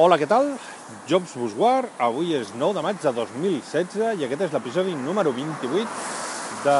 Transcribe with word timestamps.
Hola, 0.00 0.16
què 0.16 0.24
tal? 0.24 0.46
Jobs 1.04 1.34
Busguard, 1.36 1.90
avui 2.00 2.30
és 2.32 2.54
9 2.56 2.72
de 2.72 2.80
maig 2.80 3.02
de 3.02 3.10
2016 3.12 4.22
i 4.22 4.24
aquest 4.24 4.46
és 4.46 4.52
l'episodi 4.54 4.94
número 4.96 5.28
28 5.36 5.82
de, 6.64 6.76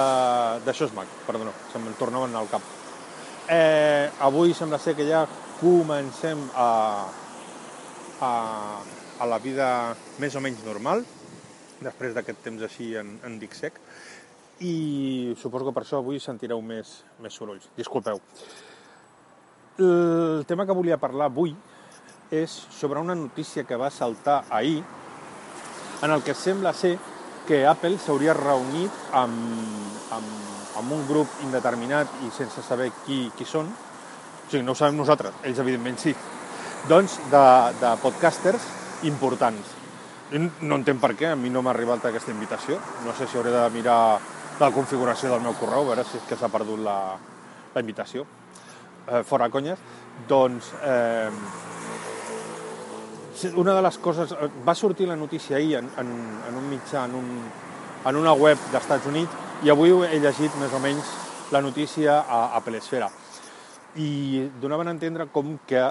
de 0.65 0.87
Mac. 0.97 1.11
Perdó, 1.27 1.51
se'm 1.69 1.85
tornaven 1.99 2.39
al 2.39 2.49
cap. 2.49 2.65
Eh, 3.45 4.09
avui 4.25 4.55
sembla 4.57 4.79
ser 4.81 4.95
que 4.97 5.05
ja 5.05 5.27
comencem 5.61 6.47
a, 6.57 6.71
a, 8.25 8.31
a 9.21 9.29
la 9.29 9.39
vida 9.45 9.67
més 10.17 10.37
o 10.37 10.41
menys 10.41 10.65
normal, 10.65 11.05
després 11.85 12.17
d'aquest 12.17 12.41
temps 12.47 12.65
així 12.65 12.95
en, 12.97 13.19
en 13.29 13.37
dic 13.43 13.53
sec, 13.59 13.77
i 14.65 15.35
suposo 15.43 15.69
que 15.69 15.77
per 15.77 15.85
això 15.85 16.01
avui 16.01 16.23
sentireu 16.25 16.65
més, 16.65 17.03
més 17.21 17.37
sorolls. 17.37 17.69
Disculpeu. 17.77 18.23
El 19.77 20.49
tema 20.49 20.65
que 20.65 20.79
volia 20.81 20.97
parlar 20.97 21.29
avui 21.29 21.53
és 22.31 22.51
sobre 22.71 23.01
una 23.01 23.15
notícia 23.15 23.65
que 23.65 23.77
va 23.77 23.91
saltar 23.91 24.45
ahir 24.51 24.83
en 26.03 26.11
el 26.11 26.23
que 26.23 26.35
sembla 26.35 26.73
ser 26.73 26.97
que 27.47 27.67
Apple 27.67 27.99
s'hauria 27.99 28.35
reunit 28.37 28.95
amb, 29.17 29.35
amb, 30.15 30.29
amb 30.79 30.93
un 30.95 31.07
grup 31.09 31.41
indeterminat 31.45 32.21
i 32.25 32.31
sense 32.35 32.63
saber 32.63 32.91
qui, 33.05 33.25
qui 33.37 33.45
són. 33.45 33.69
O 33.71 34.51
sigui, 34.51 34.63
no 34.65 34.73
ho 34.73 34.79
sabem 34.79 34.97
nosaltres, 35.01 35.35
ells 35.45 35.59
evidentment 35.63 35.99
sí. 36.01 36.15
Doncs 36.89 37.19
de, 37.33 37.45
de 37.81 37.95
podcasters 38.03 38.69
importants. 39.11 39.77
No 40.63 40.79
entenc 40.79 41.01
per 41.03 41.13
què, 41.19 41.33
a 41.33 41.39
mi 41.39 41.51
no 41.51 41.63
m'ha 41.63 41.75
arribat 41.75 42.07
aquesta 42.07 42.33
invitació. 42.33 42.79
No 43.05 43.15
sé 43.19 43.27
si 43.27 43.37
hauré 43.37 43.51
de 43.53 43.65
mirar 43.75 43.99
la 44.61 44.71
configuració 44.71 45.33
del 45.33 45.43
meu 45.43 45.57
correu, 45.59 45.83
a 45.83 45.91
veure 45.91 46.07
si 46.07 46.21
és 46.21 46.29
que 46.29 46.39
s'ha 46.39 46.53
perdut 46.53 46.81
la, 46.85 46.97
la 47.75 47.83
invitació. 47.83 48.25
Eh, 49.09 49.23
fora 49.27 49.51
conyes. 49.51 49.81
Doncs 50.29 50.71
eh, 50.87 51.31
una 53.55 53.75
de 53.75 53.83
les 53.83 53.99
coses... 53.99 54.33
Eh, 54.33 54.49
va 54.67 54.75
sortir 54.75 55.09
la 55.09 55.17
notícia 55.17 55.57
ahir 55.57 55.77
en, 55.79 55.91
en, 55.99 56.11
en 56.49 56.57
un 56.57 56.69
mitjà, 56.71 57.05
en, 57.05 57.15
un, 57.15 57.29
en 58.07 58.17
una 58.17 58.33
web 58.33 58.59
dels 58.71 58.83
Estats 58.83 59.07
Units, 59.07 59.49
i 59.63 59.71
avui 59.71 59.93
he 60.09 60.21
llegit 60.21 60.55
més 60.61 60.73
o 60.73 60.81
menys 60.81 61.11
la 61.53 61.61
notícia 61.61 62.21
a, 62.23 62.57
a 62.57 62.61
Pelesfera. 62.65 63.11
I 64.01 64.49
donaven 64.63 64.89
a 64.89 64.95
entendre 64.95 65.27
com 65.33 65.57
que 65.67 65.83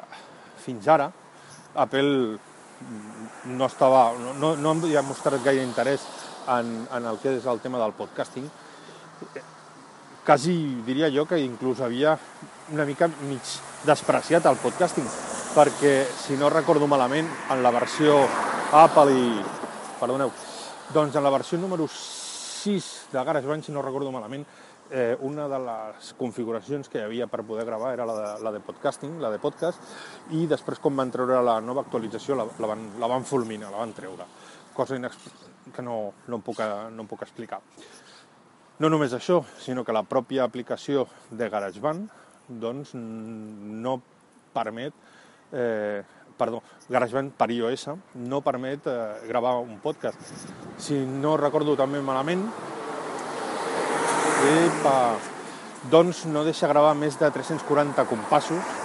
fins 0.63 0.87
ara 0.87 1.09
Apple 1.75 2.37
no 3.45 3.65
estava, 3.67 4.13
no, 4.39 4.55
no 4.55 4.75
havia 4.77 5.03
mostrat 5.03 5.43
gaire 5.43 5.63
interès 5.63 6.05
en, 6.47 6.87
en 6.95 7.09
el 7.11 7.19
que 7.19 7.35
és 7.37 7.45
el 7.45 7.59
tema 7.59 7.81
del 7.81 7.95
podcasting. 7.97 8.47
Quasi 10.25 10.55
diria 10.85 11.09
jo 11.11 11.25
que 11.27 11.41
inclús 11.43 11.81
havia 11.81 12.17
una 12.71 12.85
mica 12.85 13.09
mig 13.25 13.57
despreciat 13.85 14.45
el 14.45 14.59
podcasting 14.61 15.07
perquè, 15.59 16.07
si 16.15 16.37
no 16.39 16.47
recordo 16.47 16.87
malament, 16.87 17.27
en 17.51 17.59
la 17.59 17.71
versió 17.75 18.15
Apple 18.79 19.11
i... 19.11 19.23
Perdoneu. 19.99 20.29
Doncs 20.95 21.17
en 21.19 21.25
la 21.25 21.31
versió 21.33 21.57
número 21.59 21.83
6 21.91 22.85
de 23.11 23.23
GarageBand, 23.27 23.65
si 23.67 23.73
no 23.75 23.81
recordo 23.83 24.13
malament, 24.13 24.45
eh, 24.89 25.17
una 25.27 25.49
de 25.51 25.59
les 25.65 26.13
configuracions 26.15 26.87
que 26.87 27.01
hi 27.01 27.03
havia 27.03 27.27
per 27.27 27.43
poder 27.43 27.65
gravar 27.67 27.91
era 27.91 28.05
la 28.07 28.15
de, 28.15 28.29
la 28.45 28.53
de 28.55 28.61
podcasting, 28.63 29.17
la 29.19 29.33
de 29.33 29.41
podcast, 29.43 29.83
i 30.31 30.45
després 30.47 30.79
quan 30.79 30.95
van 31.01 31.11
treure 31.11 31.41
la 31.43 31.57
nova 31.59 31.83
actualització 31.83 32.39
la, 32.39 32.47
la, 32.47 32.71
van, 32.71 32.87
la 33.01 33.11
van 33.11 33.27
fulminar, 33.27 33.73
la 33.73 33.83
van 33.83 33.91
treure, 33.97 34.29
cosa 34.77 34.95
que 34.95 35.83
no, 35.83 35.97
no, 36.29 36.39
em 36.39 36.45
puc, 36.45 36.63
no 36.95 37.03
em 37.03 37.11
puc 37.11 37.27
explicar. 37.27 37.59
No 38.79 38.87
només 38.87 39.11
això, 39.11 39.41
sinó 39.59 39.83
que 39.83 39.91
la 39.91 40.07
pròpia 40.07 40.47
aplicació 40.47 41.03
de 41.35 41.51
GarageBand 41.51 42.07
doncs, 42.63 42.95
no 42.95 43.99
permet 44.55 45.08
eh, 45.51 46.01
perdó, 46.39 46.61
GarageBand 46.87 47.33
per 47.35 47.49
iOS 47.51 47.89
no 48.23 48.41
permet 48.41 48.87
eh, 48.87 48.97
gravar 49.27 49.57
un 49.59 49.79
podcast. 49.83 50.17
Si 50.79 50.95
no 50.95 51.35
recordo 51.37 51.75
també 51.79 52.01
malament, 52.01 52.45
epa, 54.49 54.95
doncs 55.91 56.25
no 56.31 56.45
deixa 56.47 56.71
gravar 56.71 56.95
més 56.95 57.19
de 57.19 57.29
340 57.31 58.07
compassos, 58.07 58.75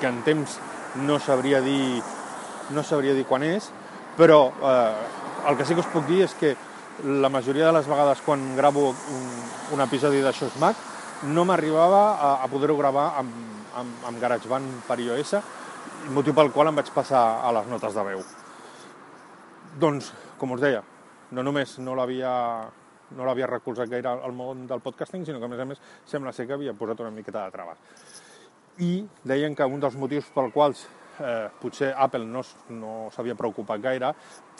que 0.00 0.08
en 0.08 0.22
temps 0.26 0.58
no 1.02 1.18
sabria 1.20 1.60
dir, 1.60 2.00
no 2.70 2.82
sabria 2.86 3.14
dir 3.14 3.26
quan 3.28 3.44
és, 3.46 3.70
però 4.16 4.46
eh, 4.50 5.48
el 5.50 5.56
que 5.58 5.66
sí 5.66 5.74
que 5.74 5.82
us 5.82 5.90
puc 5.92 6.06
dir 6.08 6.24
és 6.26 6.34
que 6.38 6.54
la 7.04 7.30
majoria 7.32 7.66
de 7.66 7.72
les 7.72 7.86
vegades 7.88 8.20
quan 8.26 8.42
gravo 8.56 8.90
un, 8.90 9.28
un 9.72 9.80
episodi 9.80 10.20
de 10.20 10.32
Mac 10.60 10.76
no 11.22 11.44
m'arribava 11.44 12.16
a, 12.16 12.44
a 12.44 12.48
poder-ho 12.48 12.76
gravar 12.76 13.14
amb, 13.18 13.32
amb, 13.76 14.04
amb 14.06 14.20
GarageBand 14.20 14.84
per 14.86 14.98
iOS, 15.00 15.34
motiu 16.14 16.34
pel 16.34 16.50
qual 16.54 16.70
em 16.70 16.78
vaig 16.80 16.90
passar 16.94 17.22
a 17.44 17.52
les 17.58 17.70
notes 17.70 17.94
de 17.94 18.04
veu. 18.04 18.22
Doncs, 19.80 20.12
com 20.38 20.56
us 20.56 20.62
deia, 20.62 20.82
no 21.30 21.44
només 21.46 21.78
no 21.78 21.94
l'havia 21.98 22.34
no 23.10 23.26
l'havia 23.26 23.48
recolzat 23.50 23.90
gaire 23.90 24.10
al 24.12 24.34
món 24.34 24.66
del 24.70 24.82
podcasting, 24.84 25.24
sinó 25.26 25.40
que, 25.40 25.48
a 25.48 25.50
més 25.50 25.62
a 25.62 25.66
més, 25.66 25.80
sembla 26.06 26.32
ser 26.32 26.46
que 26.46 26.54
havia 26.54 26.74
posat 26.78 27.00
una 27.02 27.10
miqueta 27.10 27.42
de 27.42 27.54
trava. 27.54 27.74
I 28.86 28.92
deien 29.26 29.56
que 29.58 29.66
un 29.66 29.82
dels 29.82 29.96
motius 29.98 30.28
pel 30.34 30.52
quals 30.54 30.84
eh, 31.18 31.48
potser 31.60 31.90
Apple 31.96 32.24
no, 32.24 32.44
no 32.70 32.92
s'havia 33.14 33.36
preocupat 33.38 33.82
gaire 33.82 34.12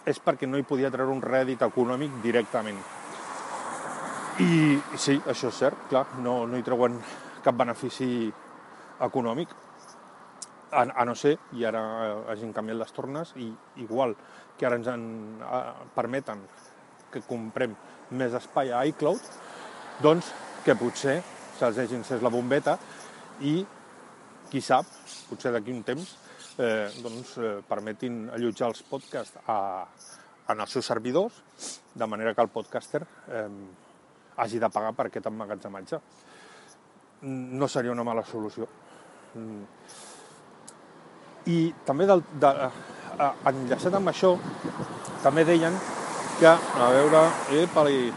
és 0.08 0.18
perquè 0.24 0.48
no 0.48 0.58
hi 0.58 0.66
podia 0.66 0.90
treure 0.90 1.12
un 1.12 1.22
rèdit 1.22 1.62
econòmic 1.62 2.20
directament. 2.24 2.78
I 4.40 4.78
sí, 4.96 5.18
això 5.28 5.50
és 5.50 5.58
cert, 5.62 5.88
clar, 5.90 6.06
no, 6.24 6.42
no 6.48 6.58
hi 6.58 6.64
treuen 6.64 6.96
cap 7.44 7.56
benefici 7.56 8.30
econòmic, 9.04 9.52
a, 10.72 10.84
a 11.02 11.04
no 11.04 11.14
ser, 11.14 11.36
i 11.58 11.64
ara 11.66 11.82
hagin 12.30 12.52
canviat 12.54 12.78
les 12.80 12.94
tornes, 12.94 13.32
i 13.36 13.48
igual 13.82 14.14
que 14.58 14.66
ara 14.66 14.78
ens 14.78 14.88
en, 14.92 15.04
a, 15.42 15.60
permeten 15.94 16.44
que 17.10 17.22
comprem 17.26 17.74
més 18.16 18.34
espai 18.36 18.72
a 18.72 18.84
iCloud, 18.90 19.20
doncs 20.04 20.30
que 20.64 20.76
potser 20.78 21.20
se'ls 21.58 21.78
hagi 21.82 21.98
encès 21.98 22.22
la 22.24 22.32
bombeta 22.32 22.76
i, 23.46 23.60
qui 24.50 24.62
sap, 24.64 24.88
potser 25.28 25.52
d'aquí 25.54 25.74
un 25.74 25.82
temps, 25.86 26.14
eh, 26.58 26.88
doncs, 27.02 27.36
eh, 27.38 27.52
permetin 27.66 28.22
allotjar 28.34 28.70
els 28.70 28.82
podcasts 28.88 29.42
a, 29.46 29.60
en 30.50 30.64
els 30.64 30.74
seus 30.76 30.86
servidors, 30.86 31.42
de 31.94 32.06
manera 32.06 32.34
que 32.34 32.44
el 32.44 32.52
podcaster 32.52 33.02
eh, 33.28 33.46
hagi 34.40 34.60
de 34.62 34.70
pagar 34.72 34.94
per 34.96 35.08
aquest 35.08 35.26
emmagatzematge. 35.30 36.00
No 37.28 37.68
seria 37.68 37.92
una 37.92 38.06
mala 38.06 38.24
solució. 38.24 38.68
Mm 39.34 40.08
i 41.46 41.72
també 41.86 42.06
del, 42.08 42.22
de, 42.40 42.50
eh, 43.18 43.30
enllaçat 43.50 43.94
amb 43.96 44.12
això, 44.12 44.34
també 45.22 45.44
deien 45.44 45.76
que, 46.40 46.50
a 46.50 46.90
veure, 46.92 47.22
epa, 47.62 47.84
i, 47.92 48.10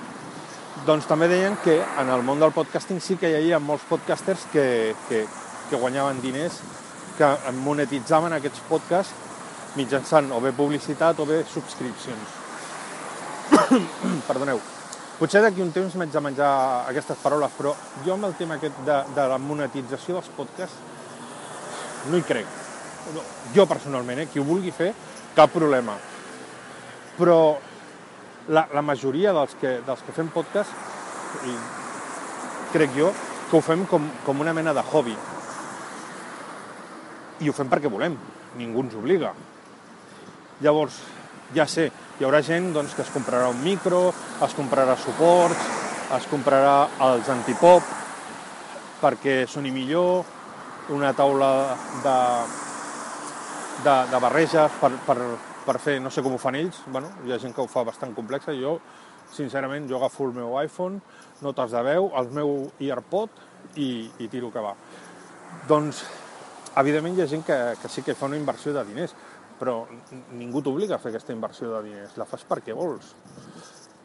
doncs 0.88 1.08
també 1.08 1.28
deien 1.32 1.56
que 1.64 1.78
en 2.02 2.10
el 2.10 2.24
món 2.26 2.40
del 2.42 2.54
podcasting 2.56 3.02
sí 3.04 3.18
que 3.20 3.30
hi 3.30 3.38
havia 3.40 3.60
molts 3.60 3.86
podcasters 3.90 4.48
que, 4.54 4.66
que, 5.10 5.26
que 5.70 5.80
guanyaven 5.80 6.22
diners, 6.24 6.62
que 7.18 7.30
monetitzaven 7.64 8.34
aquests 8.40 8.64
podcasts 8.70 9.76
mitjançant 9.78 10.31
o 10.34 10.40
bé 10.42 10.54
publicitat 10.54 11.19
o 11.19 11.28
bé 11.30 11.44
subscripcions. 11.50 12.40
Perdoneu. 14.30 14.62
Potser 15.19 15.44
d'aquí 15.44 15.62
un 15.62 15.72
temps 15.72 15.94
m'haig 15.96 16.12
de 16.12 16.24
menjar 16.26 16.50
aquestes 16.90 17.22
paraules, 17.22 17.54
però 17.58 17.76
jo 18.06 18.16
amb 18.16 18.28
el 18.28 18.36
tema 18.40 18.58
aquest 18.58 18.81
de, 18.88 18.98
de 19.14 19.30
la 19.30 19.40
monetització 19.40 20.18
dels 20.18 20.34
podcasts 20.38 22.10
no 22.10 22.19
hi 22.19 22.26
crec 22.28 22.62
jo 23.56 23.66
personalment, 23.70 24.24
eh, 24.24 24.28
qui 24.32 24.42
ho 24.42 24.48
vulgui 24.48 24.72
fer, 24.72 24.94
cap 25.36 25.52
problema. 25.54 25.96
Però 27.18 27.38
la, 28.50 28.68
la 28.74 28.82
majoria 28.82 29.34
dels 29.36 29.56
que, 29.60 29.78
dels 29.86 30.04
que 30.06 30.16
fem 30.16 30.32
podcast, 30.34 30.72
i 31.48 31.56
crec 32.74 32.94
jo, 32.98 33.12
que 33.50 33.58
ho 33.58 33.62
fem 33.62 33.86
com, 33.90 34.10
com 34.26 34.42
una 34.42 34.54
mena 34.54 34.74
de 34.74 34.84
hobby. 34.92 35.16
I 37.44 37.50
ho 37.50 37.56
fem 37.56 37.70
perquè 37.70 37.92
volem, 37.92 38.16
ningú 38.58 38.86
ens 38.86 38.96
obliga. 38.98 39.34
Llavors, 40.64 41.00
ja 41.54 41.68
sé, 41.70 41.90
hi 42.20 42.26
haurà 42.26 42.42
gent 42.46 42.72
doncs, 42.74 42.94
que 42.96 43.04
es 43.06 43.12
comprarà 43.14 43.50
un 43.52 43.62
micro, 43.64 44.08
es 44.46 44.54
comprarà 44.58 44.96
suports, 45.02 45.70
es 46.14 46.30
comprarà 46.30 46.88
els 47.02 47.30
antipop 47.34 47.86
perquè 49.04 49.44
soni 49.50 49.72
millor, 49.76 50.24
una 50.96 51.12
taula 51.18 51.76
de, 52.04 52.18
de, 53.81 53.96
de 54.12 54.20
barreges 54.22 54.78
per, 54.81 54.92
per, 55.08 55.18
per 55.66 55.78
fer, 55.81 55.98
no 56.04 56.12
sé 56.14 56.24
com 56.24 56.36
ho 56.36 56.42
fan 56.42 56.58
ells, 56.60 56.84
bueno, 56.92 57.10
hi 57.25 57.34
ha 57.34 57.40
gent 57.42 57.56
que 57.56 57.64
ho 57.64 57.70
fa 57.72 57.86
bastant 57.88 58.14
complexa, 58.16 58.56
jo, 58.58 58.78
sincerament, 59.34 59.88
jo 59.90 59.98
agafo 59.98 60.28
el 60.28 60.36
meu 60.38 60.58
iPhone, 60.62 61.02
notes 61.42 61.74
de 61.74 61.81
veu, 61.86 62.12
el 62.20 62.30
meu 62.36 62.54
earpod 62.84 63.42
i, 63.81 64.10
i 64.22 64.30
tiro 64.31 64.52
que 64.54 64.64
va. 64.64 64.75
Doncs, 65.70 66.04
evidentment, 66.80 67.18
hi 67.18 67.25
ha 67.25 67.31
gent 67.31 67.46
que, 67.48 67.60
que 67.81 67.92
sí 67.92 68.06
que 68.06 68.18
fa 68.18 68.30
una 68.30 68.40
inversió 68.40 68.75
de 68.75 68.86
diners, 68.88 69.16
però 69.60 69.84
ningú 70.36 70.62
t'obliga 70.64 70.98
a 70.98 71.02
fer 71.02 71.14
aquesta 71.14 71.34
inversió 71.36 71.72
de 71.76 71.84
diners, 71.90 72.18
la 72.19 72.28
fas 72.30 72.46
perquè 72.48 72.76
vols. 72.78 73.14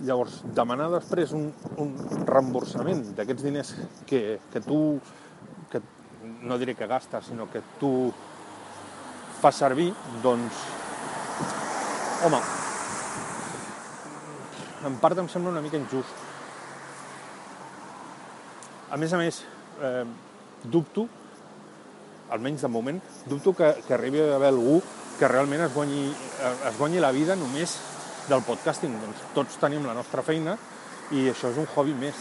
Llavors, 0.06 0.42
demanar 0.54 0.92
després 0.92 1.32
un, 1.34 1.48
un 1.82 1.94
reemborsament 2.28 3.02
d'aquests 3.18 3.46
diners 3.46 3.72
que, 4.06 4.38
que 4.52 4.62
tu, 4.62 4.80
que 5.72 5.82
no 6.46 6.58
diré 6.60 6.76
que 6.78 6.86
gastes, 6.86 7.32
sinó 7.32 7.48
que 7.50 7.64
tu 7.80 7.90
fas 9.42 9.60
servir, 9.60 9.92
doncs, 10.22 10.62
home, 12.26 12.40
en 14.88 14.96
part 15.02 15.18
em 15.18 15.28
sembla 15.30 15.52
una 15.54 15.62
mica 15.64 15.78
injust. 15.78 16.26
A 18.90 18.96
més 18.96 19.12
a 19.12 19.20
més, 19.20 19.42
eh, 19.84 20.04
dubto, 20.64 21.06
almenys 22.30 22.64
de 22.64 22.68
moment, 22.72 23.00
dubto 23.26 23.54
que, 23.56 23.74
que 23.86 23.94
arribi 23.94 24.20
a 24.22 24.36
haver 24.36 24.52
algú 24.52 24.80
que 25.18 25.28
realment 25.28 25.64
es 25.64 25.74
guanyi, 25.74 26.08
es 26.68 26.78
guanyi 26.78 27.00
la 27.02 27.10
vida 27.12 27.36
només 27.36 27.74
del 28.28 28.44
podcasting. 28.46 28.94
Doncs 29.02 29.24
tots 29.34 29.60
tenim 29.60 29.86
la 29.88 29.96
nostra 29.96 30.22
feina 30.22 30.56
i 31.16 31.28
això 31.32 31.50
és 31.50 31.58
un 31.58 31.68
hobby 31.74 31.96
més. 31.96 32.20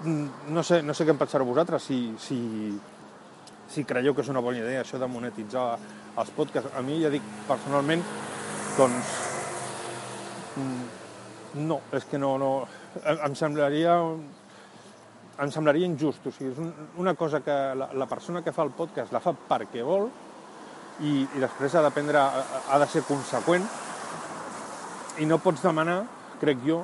Mm, 0.00 0.54
no 0.56 0.64
sé, 0.64 0.80
no 0.82 0.96
sé 0.96 1.04
què 1.04 1.12
en 1.12 1.20
pensareu 1.20 1.50
vosaltres, 1.50 1.84
si, 1.84 1.98
si, 2.22 2.38
si 3.70 3.84
creieu 3.86 4.14
que 4.14 4.24
és 4.24 4.30
una 4.32 4.42
bona 4.42 4.58
idea 4.58 4.82
això 4.82 4.98
de 4.98 5.08
monetitzar 5.10 5.66
els 6.18 6.30
podcasts. 6.36 6.72
A 6.76 6.82
mi, 6.82 6.98
ja 7.02 7.10
dic, 7.12 7.24
personalment, 7.48 8.02
doncs, 8.76 9.14
mm, 10.56 11.64
no, 11.66 11.80
és 11.96 12.06
que 12.10 12.18
no, 12.18 12.36
no, 12.38 12.50
em 13.14 13.34
semblaria 13.38 13.96
em 15.40 15.50
semblaria 15.52 15.88
injust. 15.88 16.26
O 16.26 16.32
sigui, 16.34 16.50
és 16.52 16.58
un, 16.60 16.72
una 17.00 17.14
cosa 17.14 17.40
que 17.44 17.56
la, 17.78 17.88
la 17.96 18.08
persona 18.10 18.42
que 18.44 18.52
fa 18.52 18.66
el 18.66 18.74
podcast 18.76 19.14
la 19.14 19.22
fa 19.24 19.32
perquè 19.32 19.84
vol 19.86 20.10
i, 21.00 21.22
i 21.24 21.40
després 21.40 21.74
ha 21.74 21.84
d'aprendre, 21.86 22.20
ha 22.20 22.80
de 22.82 22.88
ser 22.92 23.06
conseqüent 23.08 23.64
i 25.20 25.28
no 25.28 25.40
pots 25.40 25.62
demanar, 25.64 26.02
crec 26.40 26.60
jo, 26.66 26.82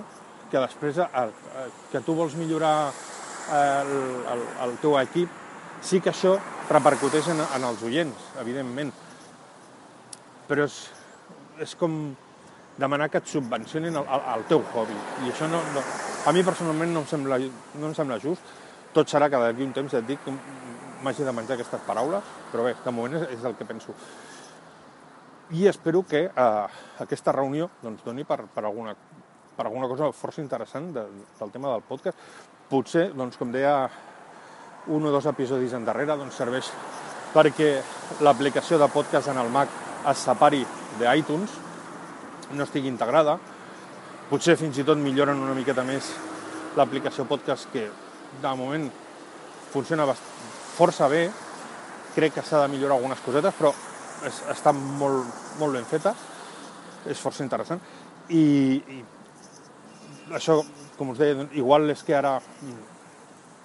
que 0.50 0.60
després 0.62 1.02
el, 1.04 1.34
que 1.92 2.00
tu 2.04 2.14
vols 2.16 2.36
millorar 2.38 2.92
el, 3.56 3.92
el, 4.32 4.44
el 4.66 4.76
teu 4.82 4.96
equip, 5.00 5.42
sí 5.84 6.00
que 6.00 6.12
això 6.12 6.36
repercuteix 6.70 7.30
en, 7.32 7.42
en 7.42 7.66
els 7.70 7.82
oients, 7.86 8.28
evidentment. 8.42 8.92
Però 10.46 10.66
és, 10.66 10.78
és 11.62 11.74
com 11.78 11.98
demanar 12.78 13.08
que 13.10 13.20
et 13.22 13.30
subvencionin 13.30 13.96
el, 13.96 14.04
el, 14.04 14.24
el 14.34 14.46
teu 14.50 14.62
hobby. 14.74 14.96
I 15.24 15.32
això 15.32 15.48
no, 15.50 15.60
no, 15.74 15.82
a 16.26 16.34
mi 16.34 16.44
personalment 16.46 16.92
no 16.92 17.02
em 17.04 17.10
sembla, 17.10 17.40
no 17.80 17.90
em 17.90 17.96
sembla 17.96 18.20
just. 18.22 18.54
Tot 18.96 19.10
serà 19.12 19.28
que 19.32 19.40
d'aquí 19.40 19.64
un 19.64 19.74
temps 19.76 19.94
et 19.96 20.06
dic 20.08 20.22
que 20.24 20.32
m'hagi 21.04 21.26
de 21.26 21.34
menjar 21.36 21.56
aquestes 21.56 21.82
paraules, 21.86 22.24
però 22.52 22.64
bé, 22.66 22.74
de 22.84 22.94
moment 22.94 23.18
és, 23.18 23.28
és 23.36 23.44
el 23.44 23.56
que 23.58 23.68
penso. 23.68 23.94
I 25.54 25.68
espero 25.70 26.02
que 26.02 26.24
eh, 26.26 26.80
aquesta 27.04 27.34
reunió 27.36 27.68
doncs, 27.82 28.02
doni 28.04 28.24
per, 28.26 28.40
per, 28.52 28.64
alguna, 28.64 28.96
per 29.56 29.66
alguna 29.68 29.88
cosa 29.90 30.10
força 30.16 30.42
interessant 30.42 30.90
de, 30.96 31.04
del 31.38 31.52
tema 31.54 31.70
del 31.74 31.84
podcast. 31.86 32.18
Potser, 32.66 33.10
doncs, 33.14 33.38
com 33.38 33.52
deia, 33.54 33.76
un 34.92 35.06
o 35.06 35.10
dos 35.10 35.26
episodis 35.26 35.74
endarrere 35.74 36.16
doncs, 36.16 36.36
serveix 36.38 36.70
perquè 37.34 37.74
l'aplicació 38.22 38.78
de 38.78 38.88
podcast 38.92 39.28
en 39.32 39.38
el 39.42 39.50
Mac 39.52 39.68
es 40.06 40.22
separi 40.22 40.62
d'iTunes, 41.00 41.52
no 42.54 42.64
estigui 42.64 42.88
integrada, 42.88 43.38
Potser 44.26 44.56
fins 44.58 44.74
i 44.80 44.82
tot 44.82 44.98
milloren 44.98 45.38
una 45.38 45.54
miqueta 45.54 45.84
més 45.86 46.08
l'aplicació 46.74 47.28
podcast 47.30 47.68
que 47.70 47.84
de 48.42 48.54
moment 48.58 48.88
funciona 49.70 50.06
força 50.74 51.06
bé. 51.06 51.28
Crec 52.16 52.34
que 52.34 52.42
s'ha 52.42 52.64
de 52.64 52.72
millorar 52.72 52.96
algunes 52.96 53.22
cosetes, 53.22 53.54
però 53.54 53.70
és, 54.26 54.40
està 54.50 54.72
molt, 54.74 55.30
molt 55.60 55.78
ben 55.78 55.86
feta, 55.86 56.10
és 57.06 57.22
força 57.22 57.46
interessant. 57.46 57.78
I, 58.34 58.42
i 58.96 58.98
això, 60.34 60.58
com 60.98 61.14
us 61.14 61.22
deia, 61.22 61.46
igual 61.54 61.86
és 61.94 62.02
que 62.02 62.18
ara 62.18 62.34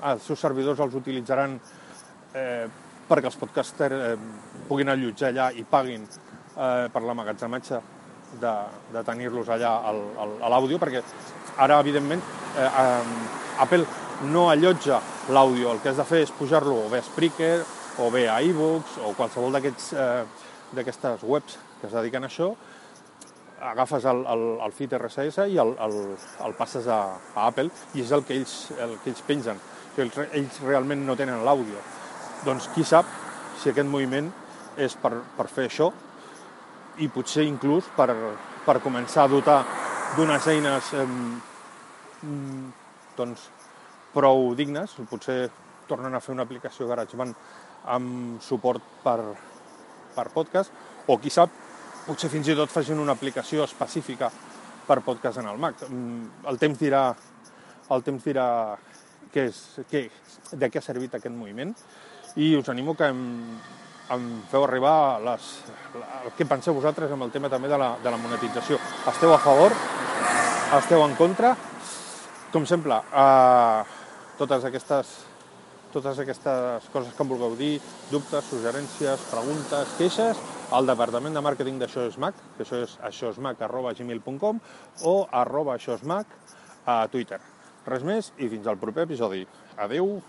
els 0.09 0.25
seus 0.25 0.39
servidors 0.39 0.80
els 0.83 0.95
utilitzaran 0.98 1.57
eh, 2.33 2.68
perquè 3.07 3.30
els 3.30 3.39
podcasters 3.39 4.06
eh, 4.12 4.15
puguin 4.68 4.89
allotjar 4.94 5.31
allà 5.31 5.50
i 5.51 5.65
paguin 5.68 6.06
eh, 6.06 6.88
per 6.94 7.03
l'amagatzematge 7.03 7.81
de, 8.39 8.53
de 8.94 9.03
tenir-los 9.03 9.50
allà 9.51 9.74
a 9.83 10.50
l'àudio, 10.50 10.80
perquè 10.80 11.03
ara, 11.57 11.80
evidentment, 11.80 12.21
eh, 12.56 12.68
eh, 12.68 13.62
Apple 13.63 13.86
no 14.31 14.50
allotja 14.50 15.01
l'àudio, 15.30 15.71
el 15.74 15.81
que 15.81 15.92
has 15.92 16.00
de 16.00 16.07
fer 16.07 16.24
és 16.25 16.33
pujar-lo 16.38 16.86
o 16.86 16.89
bé 16.92 17.01
a 17.01 17.06
Spreaker, 17.06 17.56
o 18.00 18.09
bé 18.13 18.27
a 18.31 18.39
iBooks, 18.45 19.00
o 19.04 19.12
qualsevol 19.18 19.51
d'aquestes 19.57 19.94
eh, 19.95 21.27
webs 21.27 21.57
que 21.81 21.89
es 21.89 21.97
dediquen 21.97 22.24
a 22.24 22.30
això, 22.30 22.54
agafes 23.62 24.06
el, 24.09 24.24
el, 24.30 24.44
el 24.65 24.74
feed 24.74 24.95
RSS 24.97 25.45
i 25.54 25.59
el, 25.62 25.75
el, 25.86 25.97
el 26.45 26.56
passes 26.57 26.88
a, 26.89 27.01
a 27.36 27.45
Apple 27.50 27.69
i 27.94 28.01
és 28.01 28.12
el 28.15 28.24
que 28.25 28.38
ells, 28.38 28.56
el 28.81 28.95
que 29.04 29.12
ells 29.12 29.21
pengen. 29.27 29.59
Sigui, 29.96 30.28
ells, 30.40 30.62
realment 30.64 31.04
no 31.06 31.18
tenen 31.20 31.44
l'àudio. 31.46 31.82
Doncs 32.46 32.70
qui 32.76 32.86
sap 32.88 33.06
si 33.62 33.70
aquest 33.72 33.90
moviment 33.90 34.32
és 34.80 34.96
per, 34.98 35.14
per 35.38 35.48
fer 35.52 35.68
això 35.68 35.92
i 37.02 37.08
potser 37.12 37.46
inclús 37.48 37.88
per, 37.96 38.10
per 38.66 38.80
començar 38.84 39.26
a 39.26 39.32
dotar 39.32 39.60
d'unes 40.16 40.48
eines 40.52 40.94
eh, 40.96 41.08
doncs, 43.18 43.50
prou 44.14 44.54
dignes. 44.56 44.96
Potser 45.10 45.44
tornen 45.90 46.16
a 46.16 46.22
fer 46.24 46.34
una 46.36 46.46
aplicació 46.48 46.88
GarageBand 46.88 47.36
amb 47.92 48.40
suport 48.44 48.84
per, 49.04 49.20
per 50.16 50.28
podcast, 50.34 50.72
o 51.08 51.18
qui 51.18 51.32
sap, 51.34 51.52
potser 52.06 52.30
fins 52.32 52.50
i 52.52 52.56
tot 52.58 52.72
facin 52.72 53.00
una 53.02 53.16
aplicació 53.18 53.66
específica 53.66 54.30
per 54.88 55.02
podcast 55.06 55.42
en 55.42 55.50
el 55.52 55.60
Mac. 55.62 55.84
El 56.50 56.62
temps 56.62 56.80
dirà, 56.80 57.10
el 57.92 58.06
temps 58.06 58.24
dirà 58.26 58.48
què 59.33 59.48
és, 59.50 59.62
què, 59.92 60.06
de 60.51 60.69
què 60.69 60.81
ha 60.81 60.86
servit 60.86 61.16
aquest 61.16 61.36
moviment 61.36 61.74
i 62.36 62.54
us 62.56 62.69
animo 62.72 62.95
que 62.95 63.10
em, 63.12 63.24
em 64.16 64.28
feu 64.51 64.66
arribar 64.66 65.19
les, 65.24 65.50
el 66.23 66.31
que 66.38 66.47
penseu 66.47 66.76
vosaltres 66.76 67.11
amb 67.11 67.28
el 67.28 67.33
tema 67.33 67.50
també 67.52 67.71
de 67.71 67.80
la, 67.80 67.95
de 68.04 68.14
la 68.14 68.19
monetització. 68.21 68.80
Esteu 69.11 69.33
a 69.35 69.42
favor? 69.42 69.76
Esteu 70.78 71.04
en 71.04 71.18
contra? 71.19 71.56
Com 72.52 72.68
sempre, 72.68 73.00
eh, 73.11 74.00
totes 74.40 74.68
aquestes 74.68 75.19
totes 75.92 76.19
aquestes 76.23 76.88
coses 76.94 77.11
que 77.11 77.23
em 77.23 77.30
vulgueu 77.30 77.56
dir, 77.59 77.73
dubtes, 78.07 78.47
suggerències, 78.47 79.26
preguntes, 79.28 79.95
queixes, 80.00 80.40
al 80.71 80.88
departament 80.88 81.35
de 81.35 81.44
màrqueting 81.44 81.81
d'Això 81.81 82.07
és 82.07 82.18
Mac, 82.21 82.38
que 82.56 82.64
això 82.64 83.31
és 83.33 84.00
gmail.com 84.00 84.61
o 85.04 85.16
arroba 85.44 85.76
aixòsmac 85.76 86.31
a 86.85 87.02
Twitter. 87.11 87.42
Res 87.88 88.04
més 88.06 88.31
i 88.38 88.47
fins 88.52 88.68
al 88.68 88.78
proper 88.78 89.07
episodi. 89.07 89.45
Adeu! 89.81 90.21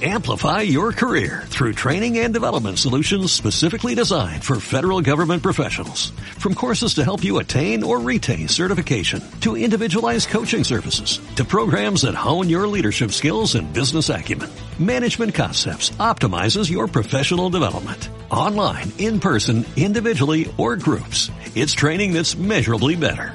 Amplify 0.00 0.60
your 0.60 0.92
career 0.92 1.42
through 1.46 1.72
training 1.72 2.18
and 2.18 2.32
development 2.32 2.78
solutions 2.78 3.32
specifically 3.32 3.96
designed 3.96 4.44
for 4.44 4.60
federal 4.60 5.00
government 5.00 5.42
professionals. 5.42 6.10
From 6.38 6.54
courses 6.54 6.94
to 6.94 7.04
help 7.04 7.24
you 7.24 7.38
attain 7.38 7.82
or 7.82 7.98
retain 7.98 8.46
certification, 8.46 9.20
to 9.40 9.56
individualized 9.56 10.28
coaching 10.28 10.62
services, 10.62 11.18
to 11.34 11.44
programs 11.44 12.02
that 12.02 12.14
hone 12.14 12.48
your 12.48 12.68
leadership 12.68 13.10
skills 13.10 13.56
and 13.56 13.72
business 13.72 14.08
acumen, 14.08 14.50
Management 14.78 15.34
Concepts 15.34 15.90
optimizes 15.98 16.70
your 16.70 16.86
professional 16.86 17.50
development. 17.50 18.08
Online, 18.30 18.92
in 18.98 19.18
person, 19.18 19.66
individually, 19.76 20.48
or 20.58 20.76
groups. 20.76 21.28
It's 21.56 21.72
training 21.72 22.12
that's 22.12 22.36
measurably 22.36 22.94
better. 22.94 23.34